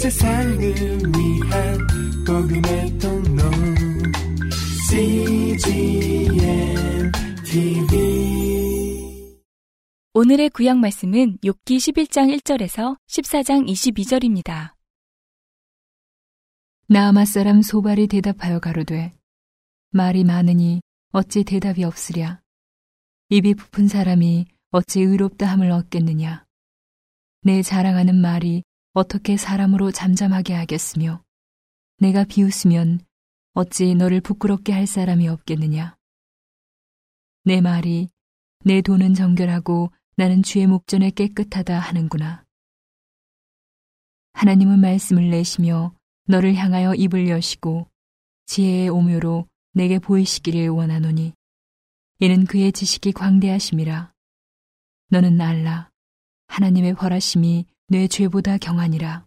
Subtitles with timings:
[0.00, 1.78] 세상을 위한
[2.26, 3.42] 복음의 통로.
[4.88, 6.32] CGM
[7.44, 9.28] TV
[10.14, 14.72] 오늘의 구약 말씀은 욥기 11장 1절에서 14장 22절입니다.
[16.88, 19.12] 나아마 사람 소발이 대답하여 가로되
[19.90, 20.80] 말이 많으니
[21.12, 22.40] 어찌 대답이 없으랴?
[23.28, 26.46] 입이 부푼 사람이 어찌 의롭다 함을 얻겠느냐?
[27.42, 28.62] 내 자랑하는 말이
[28.92, 31.22] 어떻게 사람으로 잠잠하게 하겠으며
[31.98, 33.00] 내가 비웃으면
[33.52, 35.96] 어찌 너를 부끄럽게 할 사람이 없겠느냐?
[37.44, 38.08] 내 말이
[38.64, 42.44] 내 돈은 정결하고 나는 주의 목전에 깨끗하다 하는구나.
[44.32, 47.88] 하나님은 말씀을 내시며 너를 향하여 입을 여시고
[48.46, 51.32] 지혜의 오묘로 내게 보이시기를 원하노니
[52.18, 54.12] 이는 그의 지식이 광대하심이라.
[55.10, 55.90] 너는 알라.
[56.48, 59.26] 하나님의 벌하심이 내 죄보다 경하니라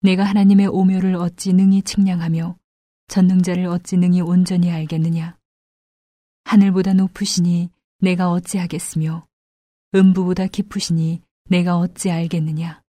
[0.00, 2.58] 내가 하나님의 오묘를 어찌 능히 측량하며
[3.06, 5.38] 전능자를 어찌 능히 온전히 알겠느냐
[6.44, 7.70] 하늘보다 높으시니
[8.00, 9.28] 내가 어찌 하겠으며
[9.94, 12.82] 음부보다 깊으시니 내가 어찌 알겠느냐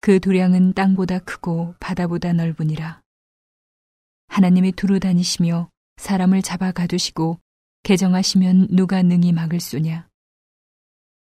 [0.00, 3.00] 그 도량은 땅보다 크고 바다보다 넓으니라.
[4.28, 7.40] 하나님이 두루 다니시며 사람을 잡아 가두시고
[7.84, 10.06] 개정하시면 누가 능히 막을 쏘냐.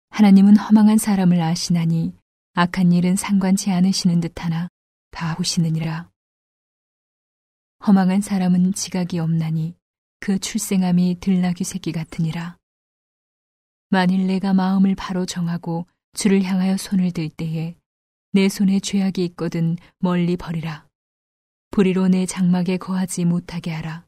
[0.09, 2.13] 하나님은 허망한 사람을 아시나니
[2.59, 4.67] 악한 일은 상관치 않으시는 듯하나
[5.11, 6.09] 다 보시느니라.
[7.85, 9.75] 허망한 사람은 지각이 없나니
[10.19, 12.57] 그 출생함이 들나귀 새끼 같으니라.
[13.89, 17.75] 만일 내가 마음을 바로 정하고 주를 향하여 손을 들 때에
[18.31, 20.87] 내 손에 죄악이 있거든 멀리 버리라.
[21.69, 24.07] 불의로 내 장막에 거하지 못하게 하라.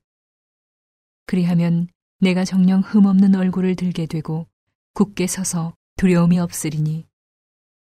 [1.28, 1.88] 그리하면
[2.20, 4.48] 내가 정령 흠없는 얼굴을 들게 되고
[4.96, 7.09] 굳게 서서 두려움이 없으리니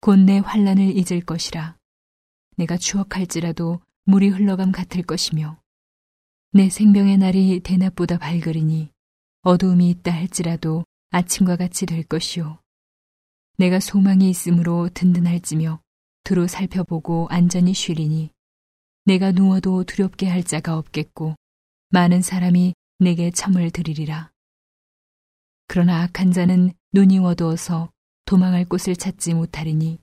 [0.05, 1.77] 곧 내 환란을 잊을 것이라.
[2.57, 5.59] 내가 추억할지라도 물이 흘러감 같을 것이며
[6.51, 8.91] 내 생명의 날이 대낮보다 밝으리니
[9.41, 12.59] 어두움이 있다 할지라도 아침과 같이 될 것이요.
[13.57, 15.81] 내가 소망이 있으므로 든든할지며
[16.23, 18.29] 두루 살펴보고 안전히 쉬리니
[19.05, 21.33] 내가 누워도 두렵게 할 자가 없겠고
[21.89, 24.31] 많은 사람이 내게 첨을 드리리라.
[25.65, 27.89] 그러나 악한 자는 눈이 어두워서
[28.25, 29.99] 도망할 곳을 찾지 못하리니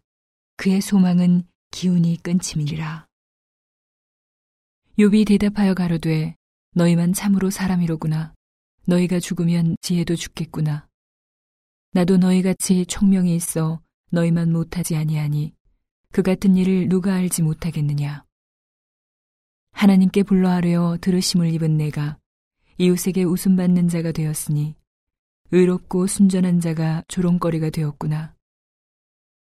[0.56, 3.06] 그의 소망은 기운이 끊침이리라.
[4.96, 6.36] 욥이 대답하여 가로되
[6.74, 8.32] 너희만 참으로 사람이로구나.
[8.86, 10.86] 너희가 죽으면 지혜도 죽겠구나.
[11.92, 15.52] 나도 너희같이 총명이 있어 너희만 못하지 아니하니
[16.12, 18.24] 그 같은 일을 누가 알지 못하겠느냐.
[19.72, 22.18] 하나님께 불러하려 들으심을 입은 내가
[22.78, 24.76] 이웃에게 웃음받는 자가 되었으니
[25.54, 28.34] 의롭고 순전한 자가 조롱거리가 되었구나.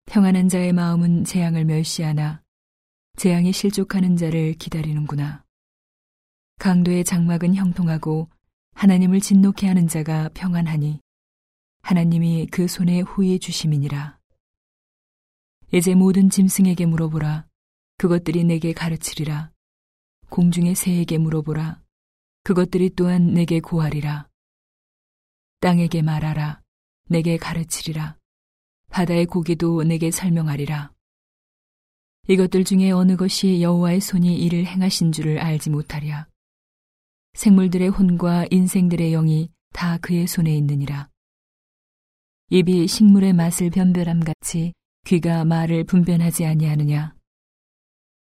[0.04, 2.42] 평안한 자의 마음은 재앙을 멸시하나
[3.16, 5.42] 재앙이 실족하는 자를 기다리는구나.
[6.58, 8.28] 강도의 장막은 형통하고
[8.74, 11.00] 하나님을 진노케 하는 자가 평안하니
[11.80, 14.18] 하나님이 그 손에 후에 주심이니라.
[15.72, 17.46] 이제 모든 짐승에게 물어보라.
[17.96, 19.50] 그것들이 내게 가르치리라.
[20.28, 21.80] 공중의 새에게 물어보라.
[22.44, 24.28] 그것들이 또한 내게 고하리라.
[25.60, 26.60] 땅에게 말하라.
[27.08, 28.16] 내게 가르치리라.
[28.90, 30.92] 바다의 고기도 내게 설명하리라.
[32.28, 36.26] 이것들 중에 어느 것이 여호와의 손이 이를 행하신 줄을 알지 못하랴.
[37.34, 41.08] 생물들의 혼과 인생들의 영이 다 그의 손에 있느니라.
[42.50, 44.72] 입이 식물의 맛을 변별함 같이
[45.04, 47.14] 귀가 말을 분변하지 아니하느냐.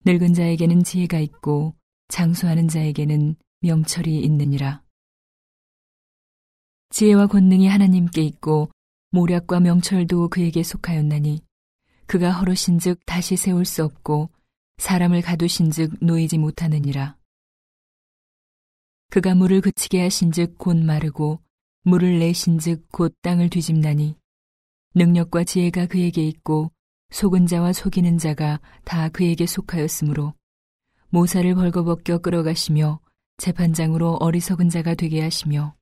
[0.04, 1.74] 늙은 자에게는 지혜가 있고
[2.08, 4.82] 장수하는 자에게는 명철이 있느니라.
[6.90, 8.70] 지혜와 권능이 하나님께 있고
[9.12, 11.40] 모략과 명철도 그에게 속하였나니
[12.06, 14.30] 그가 허르신즉 다시 세울 수 없고
[14.78, 17.16] 사람을 가두신즉 놓이지 못하느니라.
[19.10, 21.40] 그가 물을 그치게 하신즉 곧 마르고
[21.82, 24.16] 물을 내신즉 곧 땅을 뒤집나니
[24.94, 26.72] 능력과 지혜가 그에게 있고
[27.10, 30.34] 속은 자와 속이는 자가 다 그에게 속하였으므로
[31.08, 33.00] 모사를 벌거벗겨 끌어가시며
[33.36, 35.74] 재판장으로 어리석은 자가 되게 하시며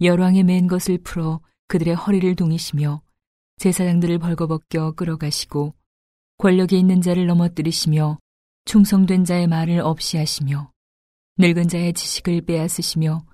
[0.00, 3.02] 열왕의 맨 것을 풀어 그들의 허리를 동이시며
[3.56, 5.74] 제사장들을 벌거벗겨 끌어가시고
[6.36, 8.18] 권력이 있는 자를 넘어뜨리시며
[8.66, 10.70] 충성된 자의 말을 없이 하시며
[11.38, 13.26] 늙은 자의 지식을 빼앗으시며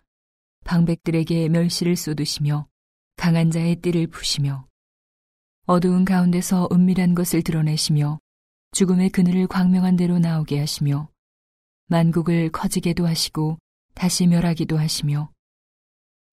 [0.64, 2.68] 방백들에게 멸시를 쏟으시며
[3.16, 4.68] 강한 자의 띠를 푸시며
[5.66, 8.20] 어두운 가운데서 은밀한 것을 드러내시며
[8.70, 11.08] 죽음의 그늘을 광명한 대로 나오게 하시며
[11.88, 13.58] 만국을 커지게도 하시고
[13.94, 15.32] 다시 멸하기도 하시며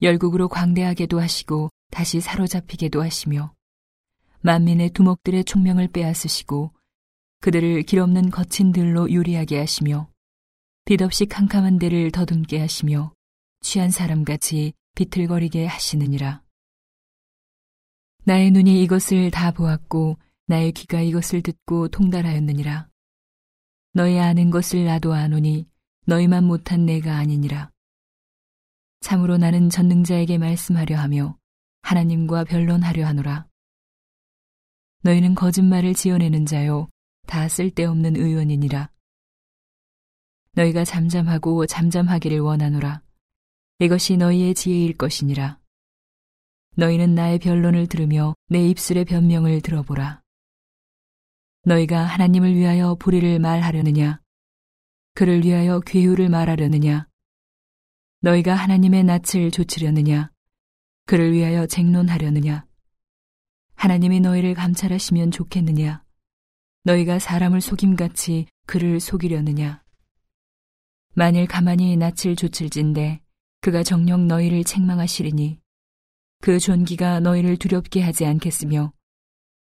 [0.02, 3.54] 열국으로 광대하게도 하시고 다시 사로잡히게도 하시며
[4.42, 6.74] 만민의 두목들의 총명을 빼앗으시고
[7.42, 10.10] 그들을 길없는 거친 들로 요리하게 하시며
[10.86, 13.14] 빛없이 캄캄한 데를 더듬게 하시며
[13.62, 16.42] 취한 사람같이 비틀거리게 하시느니라.
[18.24, 20.18] 나의 눈이 이것을 다 보았고
[20.48, 22.88] 나의 귀가 이것을 듣고 통달하였느니라.
[23.94, 25.68] 너희 아는 것을 나도 아노니
[26.06, 27.72] 너희만 못한 내가 아니니라.
[29.02, 31.38] 참으로 나는 전능자에게 말씀하려 하며
[31.82, 33.48] 하나님과 변론하려 하노라.
[35.02, 36.90] 너희는 거짓말을 지어내는 자요
[37.26, 38.92] 다 쓸데없는 의원이니라.
[40.54, 43.02] 너희가 잠잠하고 잠잠하기를 원하노라.
[43.80, 45.60] 이것이 너희의 지혜일 것이니라.
[46.76, 50.22] 너희는 나의 변론을 들으며 내 입술의 변명을 들어보라.
[51.64, 54.22] 너희가 하나님을 위하여 불의를 말하려느냐?
[55.14, 57.09] 그를 위하여 괴유를 말하려느냐?
[58.22, 60.30] 너희가 하나님의 낯을 조치려느냐?
[61.06, 62.66] 그를 위하여 쟁론하려느냐?
[63.76, 66.04] 하나님이 너희를 감찰하시면 좋겠느냐?
[66.84, 69.82] 너희가 사람을 속임같이 그를 속이려느냐?
[71.14, 73.22] 만일 가만히 낯을 조칠진데
[73.62, 75.60] 그가 정녕 너희를 책망하시리니
[76.42, 78.92] 그 존귀가 너희를 두렵게 하지 않겠으며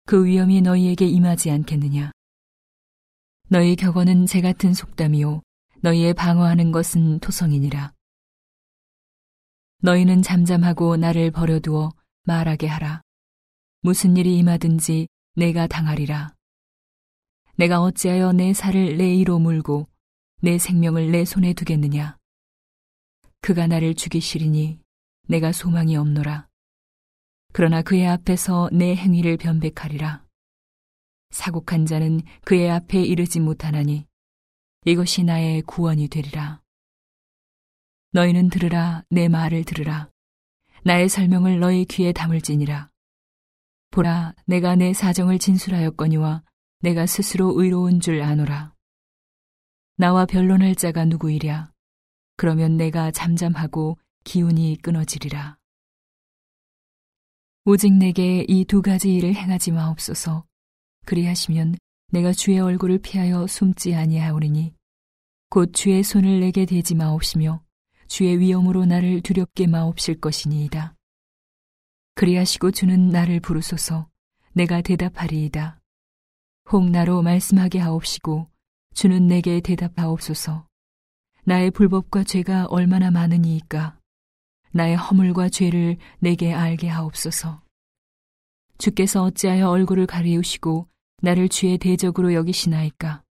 [0.07, 2.12] 그 위험이 너희에게 임하지 않겠느냐.
[3.50, 5.44] 너희 격언은 재 같은 속담이요
[5.81, 7.97] 너희의 방어하는 것은 토성이니라.
[9.79, 11.91] 너희는 잠잠하고 나를 버려두어
[12.24, 13.01] 말하게 하라.
[13.81, 16.33] 무슨 일이 임하든지 내가 당하리라.
[17.57, 19.88] 내가 어찌하여 내 살을 내 이로 물고
[20.41, 22.18] 내 생명을 내 손에 두겠느냐.
[23.41, 24.79] 그가 나를 죽이시리니
[25.27, 26.47] 내가 소망이 없노라.
[27.53, 30.25] 그러나 그의 앞에서 내 행위를 변백하리라.
[31.29, 34.07] 사곡한 자는 그의 앞에 이르지 못하나니
[34.85, 36.62] 이것이 나의 구원이 되리라.
[38.12, 40.09] 너희는 들으라 내 말을 들으라.
[40.83, 42.89] 나의 설명을 너희 귀에 담을지니라.
[43.92, 46.44] 보라 내가 내 사정을 진술하였거니와
[46.81, 48.74] 내가 스스로 의로운 줄 아노라.
[49.98, 51.71] 나와 변론할 자가 누구이랴?
[52.38, 55.57] 그러면 내가 잠잠하고 기운이 끊어지리라.
[57.65, 60.45] 오직 내게 이 두 가지 일을 행하지 마옵소서.
[61.06, 61.75] 그리하시면
[62.12, 64.74] 내가 주의 얼굴을 피하여 숨지 아니하오리니
[65.50, 67.62] 곧 주의 손을 내게 대지 마옵시며
[68.07, 70.95] 주의 위엄으로 나를 두렵게 마옵실 것이니이다.
[72.15, 74.09] 그리하시고 주는 나를 부르소서
[74.54, 75.80] 내가 대답하리이다.
[76.71, 78.50] 혹 나로 말씀하게 하옵시고
[78.94, 80.68] 주는 내게 대답하옵소서.
[81.44, 83.98] 나의 불법과 죄가 얼마나 많으니이까
[84.71, 87.62] 나의 허물과 죄를 내게 알게 하옵소서.
[88.77, 90.88] 주께서 어찌하여 얼굴을 가리우시고
[91.21, 93.24] 나를 주의 대적으로 여기시나이까?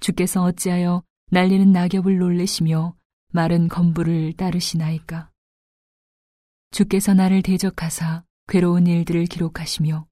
[0.00, 2.94] 주께서 어찌하여 날리는 낙엽을 놀래시며
[3.36, 5.32] 마른 건부를 따르시나이까?
[6.70, 10.06] 주께서 나를 대적하사 괴로운 일들을 기록하시며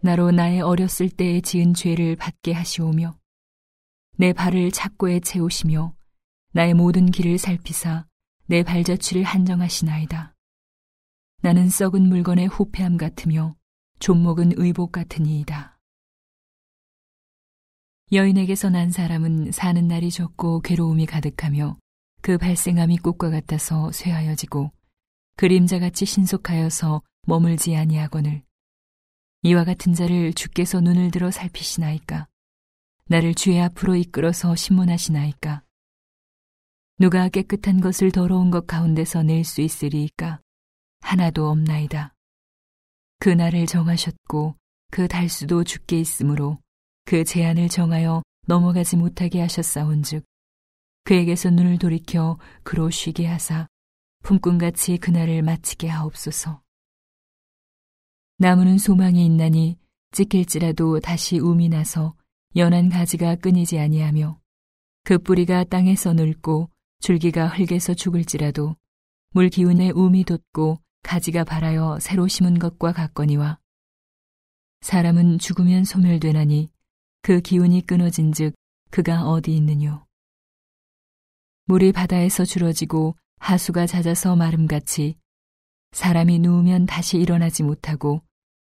[0.00, 3.18] 나로 나의 어렸을 때에 지은 죄를 받게 하시오며
[4.16, 5.94] 내 발을 착고에 채우시며
[6.52, 8.06] 나의 모든 길을 살피사
[8.46, 10.34] 내 발자취를 한정하시나이다.
[11.42, 13.54] 나는 썩은 물건의 후패함 같으며
[13.98, 15.78] 존목은 의복 같으니이다.
[18.12, 21.76] 여인에게서 난 사람은 사는 날이 적고 괴로움이 가득하며
[22.22, 24.70] 그 발생함이 꽃과 같아서 쇠하여지고
[25.36, 28.44] 그림자같이 신속하여서 머물지 아니하거늘.
[29.42, 32.28] 이와 같은 자를 주께서 눈을 들어 살피시나이까?
[33.06, 35.64] 나를 주의 앞으로 이끌어서 신문하시나이까?
[36.98, 40.40] 누가 깨끗한 것을 더러운 것 가운데서 낼 수 있으리이까?
[41.00, 42.14] 하나도 없나이다.
[43.18, 44.54] 그 날을 정하셨고
[44.92, 46.58] 그 달수도 죽게 있으므로
[47.04, 50.24] 그 제한을 정하여 넘어가지 못하게 하셨사온즉
[51.04, 53.66] 그에게서 눈을 돌이켜 그로 쉬게 하사
[54.22, 56.62] 품꾼같이 그날을 마치게 하옵소서.
[58.38, 59.78] 나무는 소망이 있나니
[60.12, 62.14] 찍힐지라도 다시 움이 나서
[62.56, 64.38] 연한 가지가 끊이지 아니하며
[65.04, 68.76] 그 뿌리가 땅에서 늙고 줄기가 흙에서 죽을지라도
[69.30, 73.58] 물 기운에 움이 돋고 가지가 발하여 새로 심은 것과 같거니와
[74.82, 76.70] 사람은 죽으면 소멸되나니
[77.22, 78.54] 그 기운이 끊어진즉
[78.90, 80.04] 그가 어디 있느뇨
[81.72, 85.16] 물이 바다에서 줄어지고 하수가 잦아서 마름같이
[85.92, 88.20] 사람이 누우면 다시 일어나지 못하고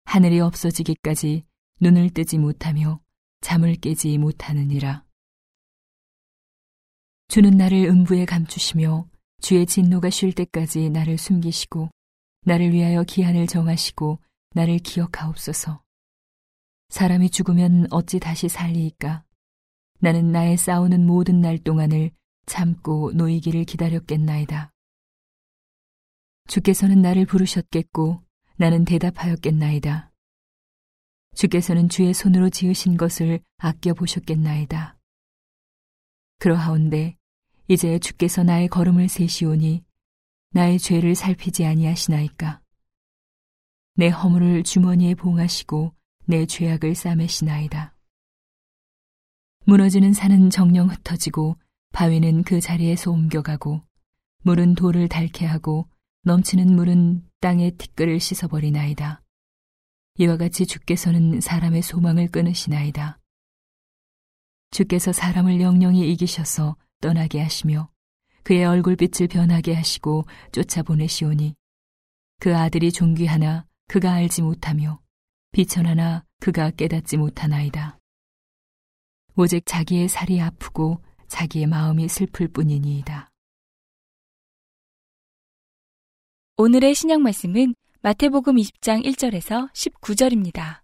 [0.06, 1.44] 하늘이 없어지기까지
[1.80, 3.02] 눈을 뜨지 못하며
[3.42, 5.04] 잠을 깨지 못하느니라.
[7.28, 9.10] 주는 나를 음부에 감추시며
[9.42, 11.90] 주의 진노가 쉴 때까지 나를 숨기시고
[12.46, 14.20] 나를 위하여 기한을 정하시고
[14.54, 15.82] 나를 기억하옵소서.
[16.90, 19.24] 사람이 죽으면 어찌 다시 살리이까?
[20.02, 22.12] 나는 나의 싸우는 모든 날 동안을
[22.46, 24.72] 참고 놓이기를 기다렸겠나이다.
[26.48, 28.24] 주께서는 나를 부르셨겠고
[28.58, 30.12] 나는 대답하였겠나이다.
[31.36, 34.98] 주께서는 주의 손으로 지으신 것을 아껴 보셨겠나이다.
[36.40, 37.18] 그러하온데
[37.68, 39.84] 이제 주께서 나의 걸음을 세시오니
[40.50, 42.62] 나의 죄를 살피지 아니하시나이까.
[43.96, 45.94] 내 허물을 주머니에 봉하시고
[46.26, 47.96] 내 죄악을 싸매시나이다.
[49.66, 51.58] 무너지는 산은 정령 흩어지고
[51.92, 53.82] 바위는 그 자리에서 옮겨가고
[54.44, 55.88] 물은 돌을 닳게 하고
[56.24, 59.22] 넘치는 물은 땅의 티끌을 씻어버리나이다.
[60.18, 63.20] 이와 같이 주께서는 사람의 소망을 끊으시나이다.
[64.72, 67.90] 주께서 사람을 영영히 이기셔서 떠나게 하시며
[68.44, 71.56] 그의 얼굴빛을 변하게 하시고 쫓아보내시오니
[72.40, 75.00] 그 아들이 존귀하나 그가 알지 못하며
[75.52, 78.00] 비천하나 그가 깨닫지 못하나이다.
[79.36, 83.30] 오직 자기의 살이 아프고 자기의 마음이 슬플 뿐이니이다.
[86.58, 90.82] 오늘의 신약 말씀은 마태복음 20장 1절에서 19절입니다.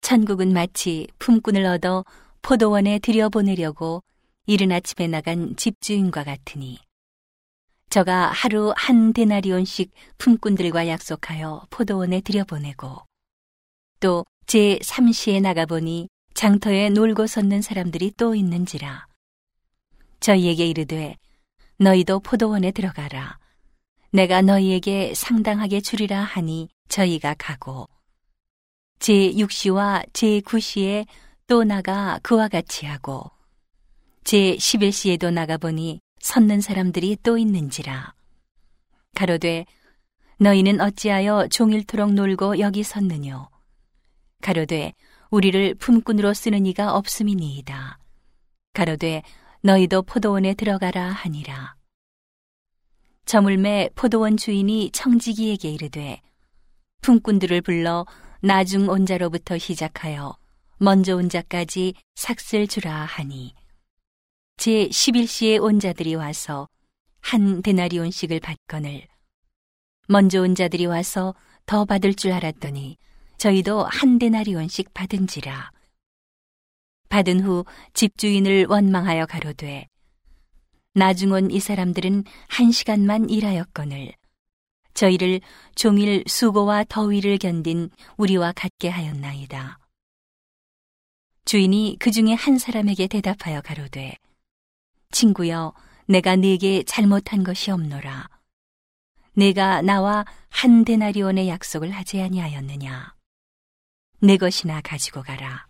[0.00, 2.04] 천국은 마치 품꾼을 얻어
[2.42, 4.02] 포도원에 들여보내려고
[4.46, 6.80] 이른 아침에 나간 집주인과 같으니
[7.88, 12.98] 저가 하루 한 데나리온씩 품꾼들과 약속하여 포도원에 들여보내고
[14.00, 19.06] 또 제 3시에 나가보니 장터에 놀고 섰는 사람들이 또 있는지라.
[20.20, 21.16] 저희에게 이르되
[21.78, 23.38] 너희도 포도원에 들어가라.
[24.12, 27.88] 내가 너희에게 상당하게 주리라 하니 저희가 가고.
[28.98, 31.06] 제6시와 제9시에
[31.46, 33.30] 또 나가 그와 같이 하고.
[34.24, 38.14] 제11시에도 나가보니 섰는 사람들이 또 있는지라.
[39.14, 39.66] 가로되
[40.38, 43.48] 너희는 어찌하여 종일토록 놀고 여기 섰느뇨?
[44.40, 44.92] 가로되
[45.32, 47.98] 우리를 품꾼으로 쓰는 이가 없음이니이다.
[48.74, 49.22] 가로되
[49.62, 51.74] 너희도 포도원에 들어가라 하니라.
[53.24, 56.20] 저물매 포도원 주인이 청지기에게 이르되
[57.00, 58.04] 품꾼들을 불러
[58.40, 60.36] 나중 온 자로부터 시작하여
[60.76, 63.54] 먼저 온 자까지 삭슬 주라 하니.
[64.58, 66.68] 제 11시에 온 자들이 와서
[67.20, 69.08] 한 데나리온씩을 받거늘.
[70.08, 71.34] 먼저 온 자들이 와서
[71.64, 72.98] 더 받을 줄 알았더니
[73.42, 75.72] 저희도 한 데나리온씩 받은지라
[77.08, 79.88] 받은 후 집주인을 원망하여 가로되
[80.94, 84.12] 나중 온 이 사람들은 한 시간만 일하였거늘
[84.94, 85.40] 저희를
[85.74, 89.80] 종일 수고와 더위를 견딘 우리와 같게 하였나이다.
[91.44, 94.14] 주인이 그 중에 한 사람에게 대답하여 가로되
[95.10, 95.74] 친구여
[96.06, 98.28] 내가 네게 잘못한 것이 없노라.
[99.34, 103.20] 내가 나와 한 데나리온의 약속을 하지 아니하였느냐.
[104.24, 105.66] 내 것이나 가지고 가라.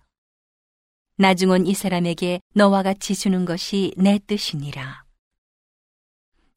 [1.17, 5.05] 나중 온이 사람에게 너와 같이 주는 것이 내 뜻이니라.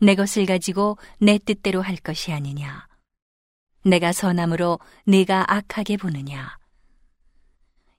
[0.01, 2.85] 내 것을 가지고 내 뜻대로 할 것이 아니냐.
[3.85, 6.57] 내가 선함으로 네가 악하게 보느냐.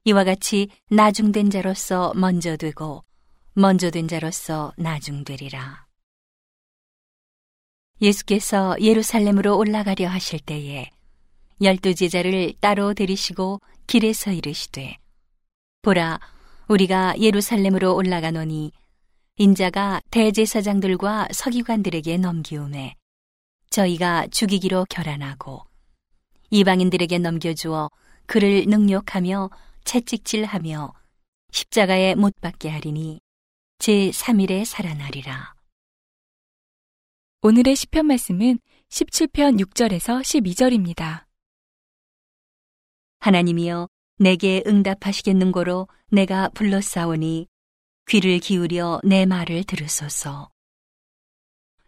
[0.04, 3.02] 이와 같이 나중된 자로서 먼저 되고
[3.54, 5.86] 먼저 된 자로서 나중되리라.
[8.02, 10.90] 예수께서 예루살렘으로 올라가려 하실 때에
[11.60, 14.96] 열두 제자를 따로 데리시고 길에서 이르시되
[15.82, 16.20] 보라
[16.68, 18.72] 우리가 예루살렘으로 올라가노니
[19.36, 22.94] 인자가 대제사장들과 서기관들에게 넘기움에
[23.70, 25.62] 저희가 죽이기로 결안하고
[26.50, 27.90] 이방인들에게 넘겨주어
[28.26, 29.50] 그를 능욕하며
[29.84, 30.92] 채찍질하며
[31.52, 33.20] 십자가에 못 박게 하리니
[33.78, 35.54] 제 3일에 살아나리라.
[37.42, 38.58] 오늘의 시편 말씀은
[38.88, 41.25] 17편 6절에서 12절입니다.
[43.20, 47.46] 하나님이여 내게 응답하시겠는고로 내가 불러싸오니
[48.08, 50.50] 귀를 기울여 내 말을 들으소서.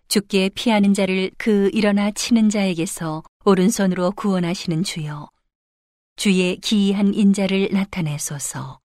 [0.09, 5.29] 죽게 피하는 자를 그 일어나 치는 자에게서 오른손으로 구원하시는 주여.
[6.17, 8.81] 주의 기이한 인자를 나타내소서.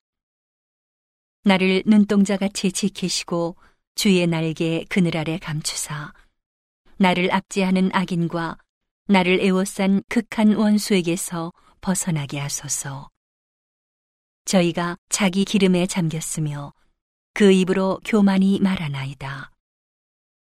[1.46, 3.56] 나를 눈동자 같이 지키시고
[3.96, 6.14] 주의 날개 그늘 아래 감추사.
[6.98, 8.58] 나를 압제하는 악인과
[9.08, 11.52] 나를 애워싼 극한 원수에게서
[11.84, 13.10] 벗어나게 하소서.
[14.46, 16.74] 저희가 자기 기름에 잠겼으며
[17.34, 19.52] 그 입으로 교만이 말하나이다.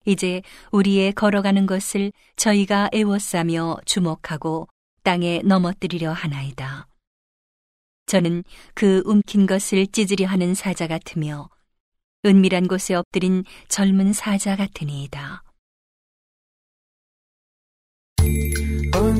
[0.06, 0.42] 이제
[0.73, 4.68] 우리의 걸어가는 것을 저희가 애워싸며 주목하고
[5.02, 6.88] 땅에 넘어뜨리려 하나이다.
[8.06, 8.42] 저는
[8.75, 11.50] 그 움킨 것을 찢으려 하는 사자 같으며
[12.25, 15.42] 은밀한 곳에 엎드린 젊은 사자 같으니이다.